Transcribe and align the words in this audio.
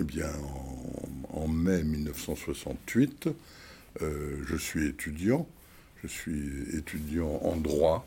Eh 0.00 0.04
bien, 0.04 0.30
en, 1.32 1.48
mai 1.48 1.82
1968, 1.82 3.30
je 4.00 4.56
suis 4.56 4.86
étudiant. 4.86 5.48
Je 6.02 6.06
suis 6.06 6.76
étudiant 6.76 7.40
en 7.42 7.56
droit 7.56 8.06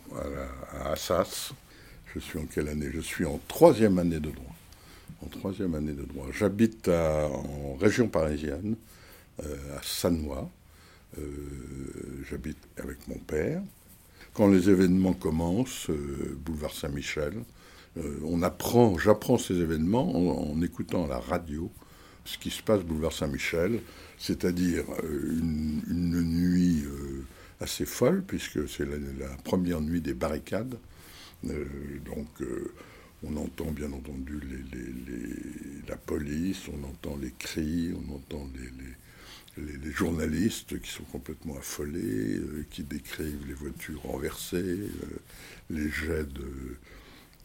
à, 0.73 0.93
Assas. 0.93 1.51
Je 2.13 2.19
suis 2.19 2.39
en 2.39 2.45
quelle 2.45 2.69
année? 2.69 2.89
Je 2.93 3.01
suis 3.01 3.25
en 3.25 3.41
troisième 3.49 3.99
année 3.99 4.21
de 4.21 4.29
droit. 4.31 4.55
En 5.21 5.27
troisième 5.27 5.75
année 5.75 5.91
de 5.91 6.03
droit. 6.03 6.27
J'habite 6.31 6.87
en 6.87 7.75
région 7.75 8.07
parisienne, 8.07 8.77
à 9.39 9.81
Sanois. 9.83 10.49
J'habite 12.29 12.57
avec 12.77 13.05
mon 13.09 13.17
père. 13.17 13.61
Quand 14.33 14.47
les 14.47 14.69
événements 14.69 15.13
commencent, 15.13 15.89
boulevard 16.45 16.73
Saint-Michel, 16.73 17.33
euh, 17.97 18.19
on 18.25 18.41
apprend, 18.41 18.97
j'apprends 18.97 19.37
ces 19.37 19.55
événements 19.55 20.49
en, 20.49 20.61
écoutant 20.61 21.05
à 21.05 21.07
la 21.07 21.19
radio 21.19 21.69
ce 22.25 22.37
qui 22.37 22.49
se 22.49 22.61
passe 22.61 22.81
boulevard 22.81 23.13
Saint-Michel, 23.13 23.79
c'est-à-dire 24.17 24.85
euh, 25.03 25.37
une, 25.39 26.21
nuit 26.21 26.83
euh, 26.85 27.25
assez 27.59 27.85
folle, 27.85 28.23
puisque 28.25 28.67
c'est 28.69 28.85
la, 28.85 29.27
première 29.43 29.81
nuit 29.81 30.01
des 30.01 30.13
barricades. 30.13 30.77
donc 31.43 32.27
on 33.23 33.35
entend 33.37 33.71
bien 33.71 33.91
entendu 33.91 34.39
la 35.87 35.95
police, 35.95 36.61
on 36.69 36.83
entend 36.87 37.17
les 37.17 37.33
cris, 37.37 37.93
on 37.93 38.15
entend 38.15 38.47
les, 39.57 39.91
journalistes 39.91 40.79
qui 40.81 40.89
sont 40.89 41.03
complètement 41.03 41.57
affolés, 41.57 42.39
qui 42.71 42.83
décrivent 42.83 43.45
les 43.47 43.53
voitures 43.53 44.01
renversées, 44.03 44.79
les 45.69 45.89
jets 45.89 46.23
de 46.23 46.77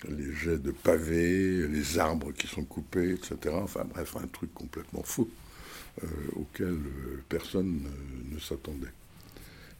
les 0.08 0.32
jets 0.34 0.58
de 0.58 0.70
pavés, 0.70 1.66
les 1.68 1.98
arbres 1.98 2.32
qui 2.32 2.46
sont 2.46 2.64
coupés, 2.64 3.12
etc. 3.12 3.54
Enfin 3.62 3.84
bref, 3.84 4.16
un 4.22 4.26
truc 4.26 4.52
complètement 4.54 5.02
fou 5.02 5.28
euh, 6.02 6.06
auquel 6.36 6.74
euh, 6.74 7.22
personne 7.28 7.82
ne 8.30 8.38
s'attendait. 8.38 8.92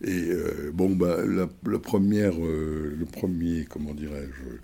Et 0.03 0.31
euh, 0.31 0.71
bon, 0.73 0.95
bah, 0.95 1.19
la, 1.25 1.79
première, 1.79 2.35
le 2.39 3.07
premier, 3.11 3.67
comment 3.69 3.95
dirais-je, 3.95 4.57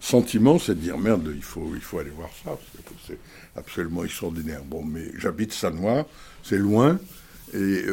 sentiment, 0.00 0.58
c'est 0.58 0.74
de 0.74 0.80
dire 0.80 0.98
merde, 0.98 1.32
il 1.34 1.42
faut, 1.42 1.98
aller 1.98 2.10
voir 2.10 2.30
ça, 2.44 2.58
c'est 3.06 3.18
absolument 3.56 4.04
extraordinaire. 4.04 4.62
Bon, 4.64 4.84
mais 4.84 5.10
j'habite 5.18 5.52
Sanois, 5.52 6.06
c'est 6.42 6.58
loin, 6.58 6.98
et 7.54 7.84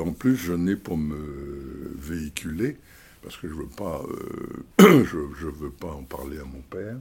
en 0.00 0.12
plus, 0.12 0.36
je 0.36 0.52
n'ai 0.52 0.76
pour 0.76 0.96
me 0.96 1.94
véhiculer 1.96 2.76
parce 3.26 3.38
que 3.38 3.48
je 3.48 3.54
veux 3.54 3.66
euh, 3.80 5.04
je, 5.04 5.46
veux 5.48 5.70
pas 5.70 5.88
en 5.88 6.04
parler 6.04 6.38
à 6.38 6.44
mon 6.44 6.62
père. 6.70 6.96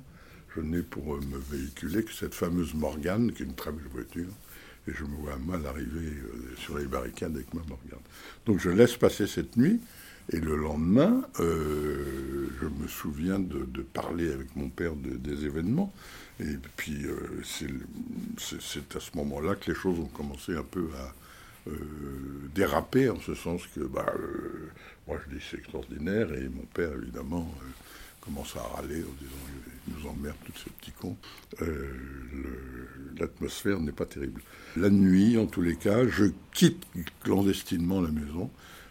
Je 0.55 0.61
n'ai 0.61 0.81
pour 0.81 1.13
euh, 1.13 1.19
me 1.19 1.37
véhiculer 1.37 2.03
que 2.03 2.11
cette 2.11 2.33
fameuse 2.33 2.73
Morgane, 2.73 3.31
qui 3.31 3.43
est 3.43 3.45
une 3.45 3.53
très 3.53 3.71
belle 3.71 3.85
voiture, 3.93 4.31
et 4.87 4.91
je 4.91 5.03
me 5.03 5.15
vois 5.17 5.37
mal 5.37 5.63
arriver 5.67 6.07
euh, 6.07 6.55
sur 6.57 6.79
les 6.79 6.85
barricades 6.85 7.35
avec 7.35 7.53
ma 7.53 7.61
Morgane. 7.69 7.99
Donc 8.47 8.59
je 8.59 8.71
laisse 8.71 8.97
passer 8.97 9.27
cette 9.27 9.55
nuit, 9.55 9.79
et 10.31 10.39
le 10.39 10.55
lendemain, 10.55 11.21
je 11.37 12.65
me 12.65 12.87
souviens 12.87 13.37
de, 13.37 13.83
parler 13.83 14.31
avec 14.31 14.55
mon 14.55 14.69
père 14.69 14.93
des 14.95 15.45
événements, 15.45 15.93
et 16.39 16.57
puis 16.75 17.05
c'est 18.39 18.95
à 18.95 18.99
ce 18.99 19.15
moment-là 19.17 19.53
que 19.53 19.69
les 19.69 19.77
choses 19.77 19.99
ont 19.99 20.07
commencé 20.07 20.55
un 20.55 20.63
peu 20.63 20.87
à, 20.97 21.13
déraper 22.53 23.09
en 23.09 23.19
ce 23.19 23.33
sens 23.33 23.61
que 23.67 23.81
bah, 23.81 24.05
moi, 25.07 25.19
je 25.23 25.35
dis 25.35 25.43
c'est 25.49 25.57
extraordinaire, 25.57 26.33
et 26.33 26.49
mon 26.49 26.65
père, 26.73 26.91
évidemment, 27.01 27.51
euh, 27.61 27.67
commence 28.21 28.55
à 28.55 28.61
râler 28.61 29.03
en 29.03 29.13
disant 29.21 29.35
il 29.87 29.93
nous 29.93 30.09
emmerde 30.09 30.35
tous 30.45 30.57
ces 30.63 30.71
petits 30.71 30.91
cons. 30.91 31.17
Euh, 31.61 31.93
l'atmosphère 33.19 33.79
n'est 33.79 33.91
pas 33.91 34.07
terrible. 34.07 34.41
La 34.75 34.89
nuit, 34.89 35.37
en 35.37 35.45
tous 35.45 35.61
les 35.61 35.75
cas, 35.75 36.07
je 36.07 36.25
quitte 36.53 36.83
clandestinement 37.23 38.01
la 38.01 38.09
maison, 38.09 38.49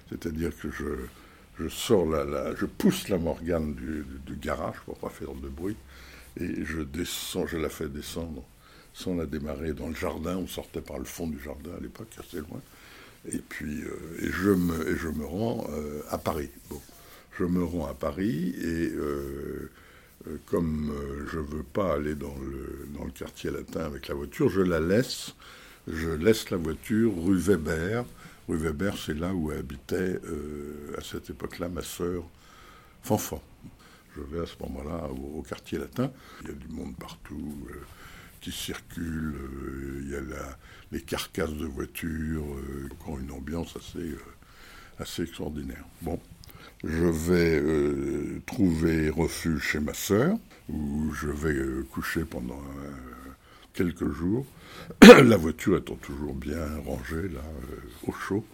c'est-à-dire 0.09 0.57
que 0.57 0.71
je, 0.71 0.85
je 1.59 1.69
sors 1.69 2.07
je 2.57 2.67
pousse 2.67 3.09
la 3.09 3.19
Morgane 3.19 3.75
du, 3.75 4.37
garage 4.37 4.77
pour 4.85 4.97
pas 4.99 5.11
faire 5.11 5.35
de 5.35 5.49
bruit, 5.49 5.77
et 6.39 6.65
je 6.65 6.83
descends, 6.83 7.47
je 7.47 7.57
la 7.57 7.69
fais 7.69 7.89
descendre 7.89 8.45
sans 8.95 9.15
la 9.17 9.27
démarrer 9.27 9.75
dans 9.75 9.89
le 9.89 9.95
jardin. 9.95 10.37
On 10.37 10.47
sortait 10.47 10.81
par 10.81 10.99
le 10.99 11.05
fond 11.05 11.27
du 11.27 11.39
jardin 11.43 11.73
à 11.77 11.81
l'époque, 11.81 12.09
assez 12.19 12.39
loin. 12.39 12.61
Et 13.31 13.39
puis, 13.39 13.83
euh, 13.83 14.23
et 14.23 14.31
je, 14.31 14.51
me, 14.51 14.89
et 14.89 14.97
je 14.97 15.09
me 15.09 15.25
rends 15.25 15.67
euh, 15.71 16.03
à 16.11 16.19
Paris. 16.19 16.51
Bon, 16.71 16.81
je 17.39 17.45
me 17.45 17.65
rends 17.65 17.87
à 17.87 17.95
Paris 17.95 18.55
et 18.61 18.91
euh, 18.95 19.71
comme 20.47 20.95
je 21.31 21.39
ne 21.39 21.45
veux 21.45 21.63
pas 21.63 21.95
aller 21.95 22.15
dans 22.15 22.35
le, 22.37 22.89
dans 22.97 23.05
le 23.05 23.11
quartier 23.11 23.51
latin 23.51 23.85
avec 23.85 24.09
la 24.09 24.15
voiture, 24.15 24.49
je 24.49 24.61
la 24.61 24.81
laisse. 24.81 25.35
Je 25.87 26.09
laisse 26.09 26.49
la 26.51 26.57
voiture 26.57 27.13
rue 27.23 27.37
Weber. 27.37 28.05
Rue 28.49 28.57
Weber, 28.57 28.97
c'est 28.97 29.15
là 29.15 29.35
où 29.35 29.51
habitait 29.51 30.19
à 30.97 31.03
cette 31.03 31.29
époque-là 31.29 31.69
ma 31.69 31.83
sœur 31.83 32.25
Fanfan. 33.03 33.43
Je 34.17 34.23
vais 34.23 34.43
à 34.43 34.47
ce 34.47 34.55
moment-là 34.63 35.11
au, 35.11 35.43
quartier 35.43 35.77
latin. 35.79 36.11
Il 36.43 36.49
y 36.49 36.51
a 36.53 36.55
du 36.55 36.69
monde 36.69 36.95
partout 36.97 37.59
qui 38.45 38.53
circulent. 38.53 39.35
il 40.03 40.11
y 40.11 40.15
a 40.15 40.21
la, 40.21 40.59
les 40.93 41.01
carcasses 41.01 41.55
de 41.55 41.65
voitures, 41.65 42.45
euh, 42.45 42.89
qui 43.01 43.19
une 43.19 43.31
ambiance 43.31 43.75
assez, 43.75 44.11
euh, 44.11 44.21
assez 44.99 45.23
extraordinaire. 45.23 45.85
Bon, 46.03 46.21
je 46.85 47.07
vais 47.07 47.59
euh, 47.59 48.43
trouver 48.45 49.09
refuge 49.09 49.63
chez 49.63 49.81
ma 49.81 49.95
sœur, 49.95 50.37
où 50.69 51.11
je 51.15 51.29
vais 51.29 51.57
coucher 51.91 52.25
pendant 52.25 52.61
quelques 53.73 54.11
jours. 54.13 54.45
la 55.03 55.37
voiture 55.37 55.79
étant 55.79 55.97
toujours 55.97 56.35
bien 56.35 56.67
rangée, 56.85 57.29
là, 57.29 57.41
au 58.07 58.13
chaud. 58.13 58.45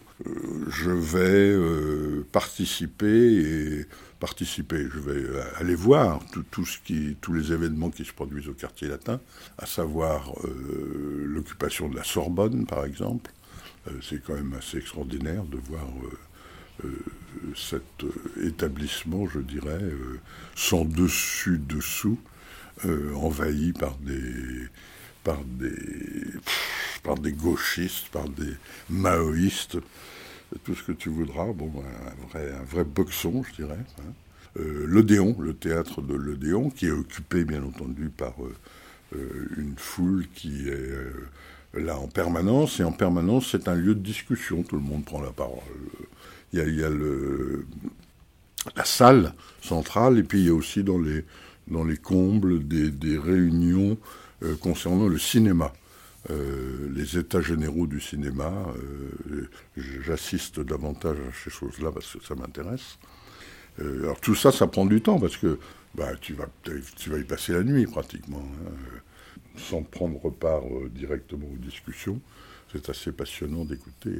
Je 0.68 0.90
vais 0.90 2.24
participer 2.32 3.34
et 3.34 3.86
participer. 4.20 4.86
Je 4.92 4.98
vais 5.00 5.24
euh, 5.24 5.42
aller 5.56 5.74
voir 5.74 6.20
tout, 6.52 6.64
ce 6.64 6.78
qui, 6.84 7.16
tous 7.20 7.32
les 7.32 7.52
événements 7.52 7.90
qui 7.90 8.04
se 8.04 8.12
produisent 8.12 8.48
au 8.48 8.54
quartier 8.54 8.86
latin, 8.86 9.18
à 9.58 9.66
savoir 9.66 10.32
euh, 10.44 11.24
l'occupation 11.26 11.88
de 11.88 11.96
la 11.96 12.04
Sorbonne, 12.04 12.66
par 12.66 12.84
exemple. 12.84 13.32
Euh, 13.88 13.92
c'est 14.02 14.22
quand 14.22 14.34
même 14.34 14.54
assez 14.56 14.76
extraordinaire 14.76 15.42
de 15.44 15.56
voir 15.56 15.88
cet 17.54 18.04
établissement, 18.42 19.28
je 19.28 19.40
dirais, 19.40 19.82
sans 20.54 20.86
dessus-dessous, 20.86 22.18
envahi 23.14 23.74
par 23.74 23.96
des, 23.96 24.66
par 25.22 25.44
des, 25.44 25.68
par 27.02 27.16
des 27.16 27.32
gauchistes, 27.32 28.08
par 28.08 28.28
des 28.28 28.52
maoïstes 28.88 29.78
tout 30.64 30.74
ce 30.74 30.82
que 30.82 30.92
tu 30.92 31.08
voudras. 31.08 31.52
Bon, 31.52 31.70
un 32.34 32.64
vrai, 32.64 32.84
boxon, 32.84 33.42
je 33.42 33.62
dirais. 33.62 33.78
Hein. 33.98 34.12
Euh, 34.58 34.84
L'Odéon, 34.86 35.36
le 35.38 35.54
théâtre 35.54 36.02
de 36.02 36.14
l'Odéon, 36.14 36.70
qui 36.70 36.86
est 36.86 36.90
occupé, 36.90 37.44
bien 37.44 37.62
entendu, 37.62 38.08
par 38.08 38.34
euh, 38.42 38.54
euh, 39.16 39.48
une 39.56 39.74
foule 39.76 40.26
qui 40.34 40.68
est 40.68 41.80
là 41.80 41.98
en 41.98 42.08
permanence. 42.08 42.80
Et 42.80 42.84
en 42.84 42.92
permanence, 42.92 43.48
c'est 43.52 43.68
un 43.68 43.74
lieu 43.74 43.94
de 43.94 44.00
discussion. 44.00 44.62
Tout 44.62 44.76
le 44.76 44.82
monde 44.82 45.04
prend 45.04 45.20
la 45.20 45.30
parole. 45.30 45.58
Il 46.52 46.58
y 46.58 46.84
a, 46.84 46.90
la 48.76 48.84
salle 48.84 49.32
centrale, 49.62 50.18
et 50.18 50.22
puis 50.22 50.40
il 50.40 50.46
y 50.46 50.50
a 50.50 50.54
aussi 50.54 50.82
dans 50.82 50.98
les, 50.98 51.96
combles 51.96 52.66
des 52.66 53.18
réunions 53.18 53.96
concernant 54.60 55.06
le 55.06 55.18
cinéma. 55.18 55.72
Euh, 56.28 56.90
les 56.94 57.16
états 57.16 57.40
généraux 57.40 57.86
du 57.86 57.98
cinéma. 58.00 58.52
Euh, 58.76 59.48
j'assiste 60.04 60.60
davantage 60.60 61.16
à 61.16 61.32
ces 61.44 61.50
choses-là 61.50 61.92
parce 61.92 62.14
que 62.14 62.22
ça 62.22 62.34
m'intéresse. 62.34 62.98
Euh, 63.80 64.02
alors 64.02 64.20
tout 64.20 64.34
ça, 64.34 64.52
ça 64.52 64.66
prend 64.66 64.84
du 64.84 65.00
temps 65.00 65.18
parce 65.18 65.38
que 65.38 65.58
bah, 65.94 66.10
tu, 66.20 66.34
vas, 66.34 67.18
y 67.18 67.24
passer 67.24 67.52
la 67.52 67.62
nuit 67.62 67.86
pratiquement, 67.86 68.44
hein, 68.66 68.70
sans 69.56 69.82
prendre 69.82 70.30
part 70.30 70.64
directement 70.94 71.46
aux 71.46 71.58
discussions. 71.58 72.20
C'est 72.70 72.90
assez 72.90 73.12
passionnant 73.12 73.64
d'écouter 73.64 74.14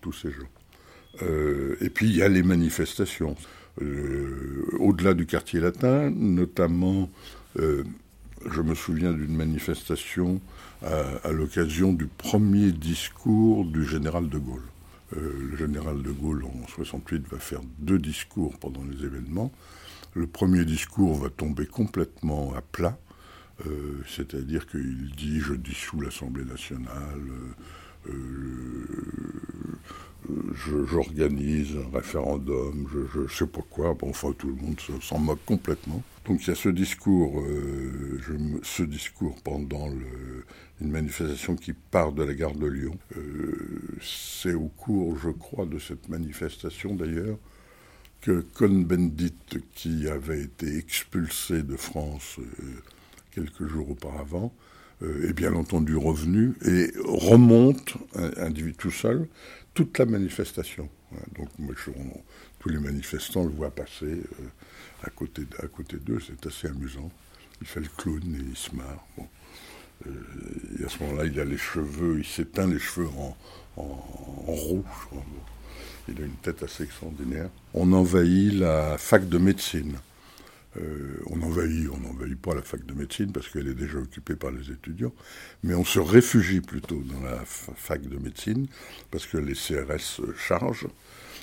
tous 0.00 0.12
ces 0.12 0.30
gens. 0.30 1.22
et 1.80 1.88
puis 1.88 2.08
il 2.08 2.16
y 2.16 2.22
a 2.22 2.28
les 2.28 2.42
manifestations. 2.42 3.36
Au-delà 3.80 5.14
du 5.14 5.24
quartier 5.24 5.60
latin, 5.60 6.10
notamment, 6.10 7.08
je 8.50 8.62
me 8.62 8.74
souviens 8.74 9.12
d'une 9.12 9.34
manifestation 9.34 10.40
à, 10.82 11.32
l'occasion 11.32 11.92
du 11.92 12.06
premier 12.06 12.72
discours 12.72 13.64
du 13.64 13.84
général 13.84 14.28
de 14.28 14.38
Gaulle. 14.38 14.62
Euh, 15.16 15.32
le 15.50 15.56
général 15.56 16.02
de 16.02 16.10
Gaulle, 16.10 16.44
en 16.44 16.66
68, 16.68 17.28
va 17.28 17.38
faire 17.38 17.60
deux 17.78 17.98
discours 17.98 18.56
pendant 18.58 18.84
les 18.84 19.04
événements. 19.04 19.52
Le 20.14 20.26
premier 20.26 20.64
discours 20.64 21.14
va 21.14 21.30
tomber 21.30 21.66
complètement 21.66 22.54
à 22.54 22.62
plat, 22.62 22.98
euh, 23.66 24.00
c'est-à-dire 24.08 24.66
qu'il 24.66 25.12
dit 25.16 25.40
«je 25.40 25.54
dissous 25.54 26.00
l'Assemblée 26.00 26.44
nationale 26.44 27.22
euh, 28.08 28.12
j'organise 30.86 31.76
un 31.76 31.96
référendum, 31.96 32.86
je 33.12 33.20
ne 33.20 33.28
sais 33.28 33.46
pas 33.46 33.62
quoi, 33.70 33.94
bon, 33.94 34.10
enfin 34.10 34.32
tout 34.36 34.48
le 34.48 34.54
monde 34.54 34.80
s'en 35.00 35.18
moque 35.18 35.44
complètement. 35.44 36.02
Donc 36.26 36.42
il 36.42 36.48
y 36.48 36.52
a 36.52 36.56
ce 36.56 36.68
discours, 36.68 37.40
euh, 37.40 38.18
je, 38.20 38.32
ce 38.62 38.82
discours 38.82 39.36
pendant 39.42 39.88
une 40.80 40.90
manifestation 40.90 41.54
qui 41.54 41.72
part 41.72 42.12
de 42.12 42.24
la 42.24 42.34
gare 42.34 42.54
de 42.54 42.66
Lyon. 42.66 42.98
Euh, 43.16 43.98
c'est 44.02 44.54
au 44.54 44.68
cours, 44.76 45.16
je 45.18 45.30
crois, 45.30 45.66
de 45.66 45.78
cette 45.78 46.08
manifestation 46.08 46.94
d'ailleurs, 46.94 47.38
que 48.20 48.44
Cohn-Bendit, 48.54 49.60
qui 49.74 50.08
avait 50.08 50.42
été 50.42 50.76
expulsé 50.76 51.62
de 51.62 51.76
France 51.76 52.38
euh, 52.40 52.82
quelques 53.30 53.66
jours 53.66 53.90
auparavant, 53.90 54.52
est 55.02 55.34
bien 55.34 55.54
entendu 55.54 55.96
revenu 55.96 56.54
et 56.64 56.90
remonte, 57.04 57.94
individu 58.38 58.74
tout 58.74 58.90
seul, 58.90 59.28
toute 59.74 59.98
la 59.98 60.06
manifestation. 60.06 60.88
Donc 61.36 61.48
moi, 61.58 61.74
je, 61.76 61.90
tous 62.58 62.68
les 62.70 62.78
manifestants 62.78 63.44
le 63.44 63.50
voient 63.50 63.70
passer 63.70 64.22
à 65.02 65.10
côté, 65.10 65.42
côté 65.74 65.96
d'eux, 65.98 66.18
c'est 66.26 66.46
assez 66.46 66.68
amusant. 66.68 67.10
Il 67.60 67.66
fait 67.66 67.80
le 67.80 67.88
clown 67.96 68.22
et 68.34 68.50
il 68.50 68.56
se 68.56 68.74
marre. 68.74 69.04
Euh, 70.06 70.10
et 70.78 70.84
à 70.84 70.88
ce 70.88 71.02
moment-là, 71.02 71.24
il 71.26 71.38
a 71.40 71.44
les 71.44 71.56
cheveux, 71.56 72.18
il 72.18 72.26
s'éteint 72.26 72.66
les 72.66 72.78
cheveux 72.78 73.08
en, 73.08 73.36
rouge. 73.76 74.84
Il 76.08 76.22
a 76.22 76.24
une 76.24 76.36
tête 76.36 76.62
assez 76.62 76.84
extraordinaire. 76.84 77.50
On 77.74 77.92
envahit 77.92 78.54
la 78.54 78.96
fac 78.98 79.28
de 79.28 79.38
médecine. 79.38 79.96
Euh, 80.78 81.20
on 81.26 81.40
envahit, 81.42 81.88
on 81.90 81.98
n'envahit 81.98 82.38
pas 82.38 82.54
la 82.54 82.62
fac 82.62 82.84
de 82.84 82.94
médecine 82.94 83.32
parce 83.32 83.48
qu'elle 83.48 83.68
est 83.68 83.74
déjà 83.74 83.98
occupée 83.98 84.36
par 84.36 84.50
les 84.50 84.70
étudiants, 84.70 85.12
mais 85.62 85.74
on 85.74 85.84
se 85.84 85.98
réfugie 85.98 86.60
plutôt 86.60 87.02
dans 87.02 87.20
la 87.22 87.44
fac 87.44 88.02
de 88.02 88.18
médecine 88.18 88.66
parce 89.10 89.26
que 89.26 89.38
les 89.38 89.54
CRS 89.54 90.20
chargent 90.36 90.88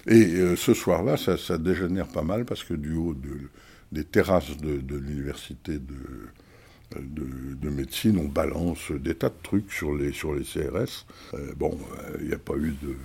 et 0.05 0.35
euh, 0.35 0.55
ce 0.55 0.73
soir-là, 0.73 1.15
ça, 1.17 1.57
dégénère 1.57 2.07
pas 2.07 2.23
mal 2.23 2.45
parce 2.45 2.63
que 2.63 2.73
du 2.73 2.93
haut 2.93 3.15
des 3.91 4.03
terrasses 4.03 4.57
de, 4.57 4.97
l'université 4.97 5.79
de, 5.79 7.69
médecine, 7.69 8.17
on 8.17 8.27
balance 8.27 8.91
des 8.91 9.15
tas 9.15 9.29
de 9.29 9.41
trucs 9.41 9.71
sur 9.71 9.95
les, 9.95 10.11
CRS. 10.11 11.05
Euh, 11.33 11.53
bon, 11.55 11.77
il 12.19 12.27
n'y 12.27 12.33
a 12.33 12.39
pas 12.39 12.55
eu 12.55 12.75
de... 12.81 12.95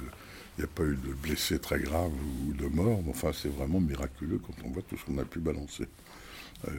Il 0.59 0.65
a 0.65 0.67
pas 0.67 0.83
eu 0.83 0.97
de 0.97 1.15
blessés 1.15 1.59
très 1.61 1.79
graves 1.79 2.13
ou 2.13 2.53
de 2.53 2.67
morts, 2.67 3.01
enfin 3.09 3.31
c'est 3.33 3.49
vraiment 3.49 3.81
miraculeux 3.81 4.41
quand 4.45 4.55
on 4.65 4.71
voit 4.71 4.83
tout 4.83 4.97
ce 4.97 5.05
qu'on 5.05 5.19
a 5.19 5.25
pu 5.25 5.39
balancer. 5.39 5.87
Euh, 6.67 6.73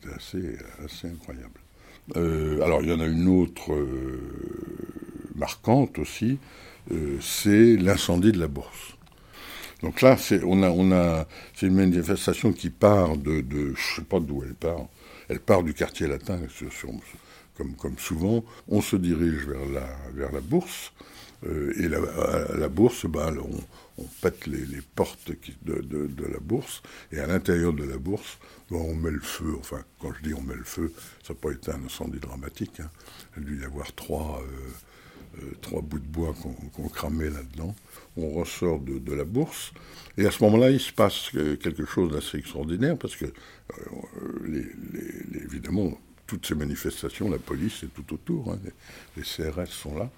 C'était 0.00 0.56
assez, 0.82 1.08
incroyable. 1.08 1.60
alors 2.62 2.82
il 2.82 2.88
y 2.88 2.92
en 2.92 3.00
a 3.00 3.06
une 3.06 3.28
autre 3.28 3.76
marquante 5.34 5.98
aussi, 5.98 6.38
c'est 7.20 7.76
l'incendie 7.76 8.32
de 8.32 8.38
la 8.38 8.48
bourse. 8.48 8.96
Donc 9.82 10.00
là, 10.00 10.16
c'est, 10.16 10.42
on 10.42 10.62
a, 10.62 11.26
une 11.62 11.74
manifestation 11.74 12.52
qui 12.52 12.70
part 12.70 13.16
de, 13.16 13.44
je 13.74 13.96
sais 13.96 14.02
pas 14.02 14.20
d'où 14.20 14.42
elle 14.42 14.54
part. 14.54 14.86
Elle 15.28 15.40
part 15.40 15.62
du 15.62 15.74
quartier 15.74 16.06
latin, 16.06 16.38
comme, 17.56 17.98
souvent. 17.98 18.44
On 18.68 18.80
se 18.80 18.96
dirige 18.96 19.46
vers 20.14 20.32
la 20.32 20.40
bourse. 20.40 20.92
Euh, 21.44 21.72
et 21.78 21.86
à 21.86 22.56
la 22.56 22.68
bourse, 22.68 23.06
bah, 23.06 23.32
on, 23.98 24.04
pète 24.22 24.46
les, 24.46 24.80
portes 24.94 25.30
de, 25.62 26.26
la 26.32 26.38
bourse. 26.40 26.82
Et 27.12 27.18
à 27.18 27.26
l'intérieur 27.26 27.72
de 27.72 27.84
la 27.84 27.98
bourse, 27.98 28.38
bah, 28.70 28.78
on 28.78 28.94
met 28.94 29.10
le 29.10 29.20
feu. 29.20 29.54
Enfin, 29.58 29.82
quand 30.00 30.12
je 30.14 30.28
dis 30.28 30.34
on 30.34 30.42
met 30.42 30.54
le 30.54 30.64
feu, 30.64 30.92
ça 31.26 31.34
n'a 31.34 31.38
pas 31.40 31.52
été 31.52 31.70
un 31.70 31.84
incendie 31.84 32.20
dramatique. 32.20 32.80
Hein. 32.80 32.90
Il 33.36 33.42
a 33.42 33.46
dû 33.46 33.60
y 33.60 33.64
avoir 33.64 33.92
trois, 33.94 34.42
euh, 34.42 35.42
euh, 35.42 35.52
trois 35.60 35.82
bouts 35.82 35.98
de 35.98 36.06
bois 36.06 36.34
qu'on, 36.74 36.88
cramait 36.88 37.30
là-dedans 37.30 37.74
on 38.18 38.30
ressort 38.30 38.80
de, 38.80 39.12
la 39.12 39.24
bourse, 39.24 39.72
et 40.16 40.26
à 40.26 40.30
ce 40.30 40.42
moment-là, 40.44 40.70
il 40.70 40.80
se 40.80 40.90
passe 40.90 41.28
quelque 41.60 41.84
chose 41.84 42.10
d'assez 42.12 42.38
extraordinaire, 42.38 42.96
parce 42.96 43.14
que, 43.14 43.26
évidemment, 45.34 45.98
toutes 46.26 46.46
ces 46.46 46.54
manifestations, 46.54 47.30
la 47.30 47.38
police 47.38 47.82
est 47.82 47.94
tout 47.94 48.14
autour, 48.14 48.52
hein, 48.52 48.58
les, 49.16 49.22
CRS 49.22 49.70
sont 49.70 49.96
là, 49.96 50.10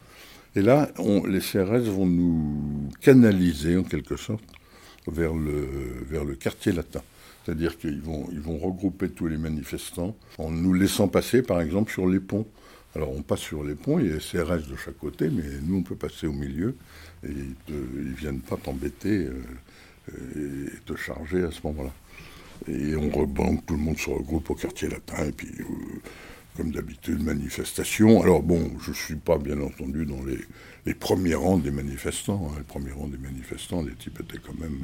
et 0.56 0.62
là, 0.62 0.89
les 1.29 1.41
CRS 1.41 1.89
vont 1.91 2.06
nous 2.06 2.91
canaliser, 3.00 3.77
en 3.77 3.83
quelque 3.83 4.17
sorte, 4.17 4.45
vers 5.06 5.35
le, 5.35 5.69
vers 6.09 6.25
le 6.25 6.35
quartier 6.35 6.73
latin. 6.73 7.03
C'est-à-dire 7.45 7.79
qu'ils 7.79 8.00
vont, 8.00 8.29
ils 8.33 8.41
vont 8.41 8.59
regrouper 8.59 9.09
tous 9.09 9.27
les 9.27 9.39
manifestants 9.39 10.15
en 10.39 10.50
nous 10.50 10.75
laissant 10.75 11.09
passer, 11.09 11.43
par 11.43 11.61
exemple, 11.61 11.93
sur 11.93 12.06
les 12.06 12.21
ponts. 12.21 12.47
Alors 12.95 13.11
on 13.12 13.23
passe 13.23 13.41
sur 13.41 13.62
les 13.62 13.75
ponts, 13.75 13.99
il 13.99 14.06
y 14.06 14.11
a 14.11 14.15
les 14.15 14.19
CRS 14.19 14.69
de 14.69 14.77
chaque 14.77 14.99
côté, 14.99 15.29
mais 15.31 15.45
nous 15.62 15.77
on 15.77 15.83
peut 15.83 15.95
passer 15.95 16.27
au 16.27 16.33
milieu 16.33 16.75
et 17.23 17.31
ils 17.69 17.75
ne 17.75 18.15
viennent 18.15 18.41
pas 18.41 18.56
t'embêter 18.56 19.29
euh, 19.29 20.67
et 20.69 20.81
te 20.85 20.97
charger 20.97 21.43
à 21.43 21.51
ce 21.51 21.61
moment-là. 21.65 21.93
Et 22.67 22.97
on 22.97 23.09
rebande, 23.11 23.65
tout 23.67 23.75
le 23.75 23.81
monde 23.81 23.99
se 23.99 24.11
regroupe 24.11 24.51
au 24.51 24.55
quartier 24.55 24.89
latin, 24.89 25.25
et 25.27 25.33
puis, 25.33 25.49
euh, 25.61 25.65
comme 26.58 26.72
d'habitude, 26.72 27.22
manifestation. 27.22 28.20
Alors 28.20 28.43
bon, 28.43 28.72
je 28.81 28.90
ne 28.90 28.94
suis 28.96 29.14
pas, 29.14 29.38
bien 29.38 29.60
entendu, 29.60 30.05
dans 30.05 30.25
les, 30.25 30.94
premiers 30.94 31.37
rangs 31.37 31.58
des 31.58 31.70
manifestants. 31.70 32.50
Hein. 32.50 32.56
Les 32.58 32.64
premiers 32.64 32.90
rangs 32.90 33.06
des 33.06 33.16
manifestants, 33.16 33.82
les 33.82 33.94
types 33.94 34.19
étaient 34.20 34.40
quand 34.44 34.58
même 34.58 34.82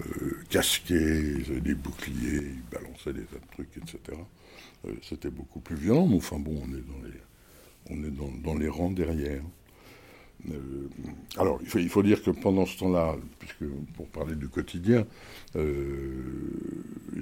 euh, 0.00 0.36
casqués, 0.50 1.38
ils 1.38 1.50
avaient 1.52 1.62
des 1.62 1.74
boucliers, 1.74 2.42
ils 2.42 2.62
balançaient 2.70 3.14
des 3.14 3.22
tas 3.22 3.38
de 3.38 3.50
trucs, 3.50 3.74
etc. 3.78 4.18
C'était 5.02 5.30
beaucoup 5.30 5.60
plus 5.60 5.76
violent, 5.76 6.06
mais 6.06 6.16
enfin 6.16 6.38
bon, 6.38 6.60
on 6.62 6.68
est 6.68 6.82
dans 6.82 7.02
les, 7.06 7.20
on 7.88 8.04
est 8.04 8.42
dans 8.42 8.54
les 8.54 8.68
rangs 8.68 8.90
derrière. 8.90 9.42
Euh, 10.50 10.88
alors, 11.36 11.60
il 11.74 11.88
faut, 11.88 12.02
dire 12.02 12.22
que 12.22 12.30
pendant 12.30 12.66
ce 12.66 12.78
temps-là, 12.78 13.16
puisque 13.38 13.64
pour 13.94 14.06
parler 14.08 14.34
du 14.34 14.48
quotidien, 14.48 15.06
euh, 15.56 15.72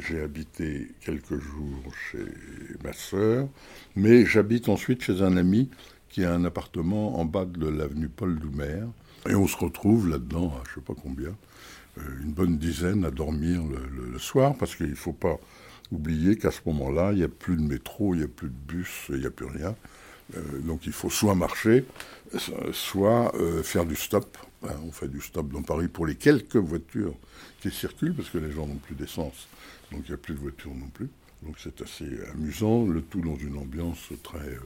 j'ai 0.01 0.21
habité 0.21 0.89
quelques 1.01 1.39
jours 1.39 1.95
chez 2.11 2.25
ma 2.83 2.93
sœur, 2.93 3.49
mais 3.97 4.25
j'habite 4.25 4.69
ensuite 4.69 5.03
chez 5.03 5.23
un 5.23 5.37
ami 5.37 5.69
qui 6.09 6.25
a 6.25 6.33
un 6.33 6.45
appartement 6.45 7.19
en 7.19 7.25
bas 7.25 7.45
de 7.45 7.69
l'avenue 7.69 8.09
Paul 8.09 8.39
Doumer, 8.39 8.85
et 9.29 9.35
on 9.35 9.47
se 9.47 9.57
retrouve 9.57 10.09
là-dedans, 10.09 10.53
je 10.69 10.77
sais 10.77 10.81
pas 10.81 10.95
combien, 11.01 11.37
euh, 11.99 12.03
une 12.23 12.33
bonne 12.33 12.59
dizaine 12.59 13.05
à 13.05 13.11
dormir 13.11 13.63
le, 13.65 14.19
soir, 14.19 14.55
parce 14.59 14.75
qu'il 14.75 14.91
ne 14.91 14.95
faut 14.95 15.13
pas 15.13 15.39
oublier 15.93 16.37
qu'à 16.37 16.51
ce 16.51 16.61
moment-là, 16.67 17.13
il 17.13 17.19
n'y 17.19 17.25
a 17.25 17.29
plus 17.29 17.57
de 17.57 17.63
métro, 17.63 18.15
il 18.15 18.19
n'y 18.19 18.25
a 18.25 18.29
plus 18.29 18.49
de 18.49 18.55
bus, 18.55 19.07
il 19.11 19.21
n'y 19.21 19.27
a 19.27 19.31
plus 19.31 19.47
rien. 19.47 19.75
Donc 20.35 20.87
il 20.87 20.93
faut 20.93 21.11
soit 21.11 21.35
marcher, 21.35 21.85
soit 22.73 23.35
euh, 23.37 23.63
faire 23.63 23.85
du 23.85 23.97
stop. 23.97 24.37
Hein, 24.65 24.75
on 24.85 24.93
fait 24.93 25.09
du 25.09 25.21
stop 25.21 25.51
dans 25.53 25.63
Paris 25.63 25.89
pour 25.89 26.07
les 26.07 26.17
quelques 26.17 26.57
voitures 26.57 27.15
qui 27.61 27.71
circulent, 27.71 28.15
parce 28.15 28.29
que 28.31 28.39
les 28.39 28.51
gens 28.51 28.67
n'ont 28.67 28.77
plus 28.77 28.95
d'essence, 28.95 29.49
donc 29.93 30.03
il 30.05 30.09
n'y 30.09 30.15
a 30.15 30.19
plus 30.19 30.35
de 30.35 30.41
voitures 30.41 30.75
non 30.75 30.89
plus. 30.89 31.09
Donc 31.43 31.57
c'est 31.59 31.81
assez 31.81 32.09
amusant, 32.33 32.85
le 32.85 33.01
tout 33.01 33.21
dans 33.21 33.37
une 33.37 33.57
ambiance 33.57 34.09
très 34.25 34.39
euh, 34.39 34.61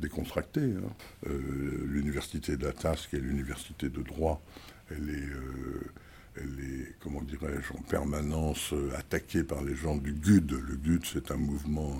décontractée. 0.00 0.60
Hein. 0.60 1.28
Euh, 1.28 1.40
l'université 1.86 2.56
d'Atas, 2.56 3.06
qui 3.08 3.16
est 3.16 3.20
l'université 3.20 3.88
de 3.88 4.02
droit, 4.02 4.42
elle 4.90 5.08
est, 5.08 6.40
elle 6.42 6.60
est 6.60 6.94
comment 7.00 7.22
dirais-je, 7.22 7.72
en 7.72 7.82
permanence 7.82 8.74
attaquée 8.96 9.44
par 9.44 9.62
les 9.62 9.76
gens 9.76 9.96
du 9.96 10.12
GUD. 10.12 10.50
Le 10.50 10.76
GUD, 10.76 11.04
c'est 11.06 11.30
un 11.30 11.36
mouvement 11.36 11.96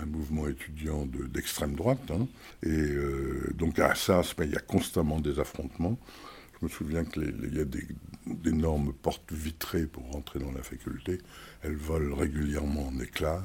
un 0.00 0.06
mouvement 0.06 0.48
étudiant 0.48 1.06
d'extrême 1.06 1.74
droite. 1.74 2.10
Hein. 2.10 2.26
Et 2.62 2.68
euh, 2.68 3.52
donc 3.54 3.78
à 3.78 3.90
Assas, 3.90 4.34
il 4.40 4.50
y 4.50 4.56
a 4.56 4.60
constamment 4.60 5.20
des 5.20 5.38
affrontements. 5.38 5.98
Je 6.60 6.66
me 6.66 6.70
souviens 6.70 7.04
qu'il 7.04 7.50
y 7.52 7.60
a 7.60 7.64
d'énormes 8.26 8.92
portes 8.92 9.32
vitrées 9.32 9.86
pour 9.86 10.10
rentrer 10.12 10.38
dans 10.38 10.52
la 10.52 10.62
faculté. 10.62 11.18
Elles 11.62 11.76
volent 11.76 12.16
régulièrement 12.16 12.88
en 12.88 13.00
éclats, 13.00 13.42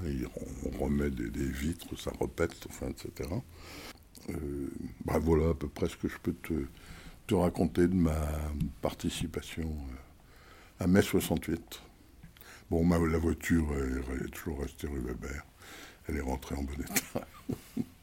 on, 0.66 0.84
remet 0.84 1.10
des, 1.10 1.46
vitres, 1.46 2.00
ça 2.00 2.12
repète, 2.20 2.56
enfin, 2.70 2.88
etc. 2.88 3.30
Euh, 4.30 4.36
bah, 5.06 5.18
voilà 5.20 5.50
à 5.50 5.54
peu 5.54 5.68
près 5.68 5.90
ce 5.90 5.98
que 5.98 6.08
je 6.08 6.18
peux 6.22 6.34
te, 6.34 6.54
te 7.28 7.36
raconter 7.36 7.88
de 7.88 7.96
ma 7.96 8.16
participation 8.82 9.64
euh, 9.64 10.84
à 10.84 10.88
mai 10.88 11.02
68. 11.02 11.82
Bon, 12.70 12.86
ma, 12.86 13.00
la 13.00 13.18
voiture 13.18 13.68
est 14.24 14.30
toujours 14.30 14.62
restée 14.62 14.88
rue 14.88 15.02
Weber 15.02 15.44
elle 16.10 16.18
est 16.18 16.22
rentrée 16.22 16.56
en 16.56 16.64
bon 16.64 16.74
état. 16.74 17.22